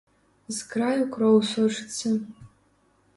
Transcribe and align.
З 0.55 0.61
краю 0.69 1.03
кроў 1.15 1.37
сочыцца. 1.49 2.15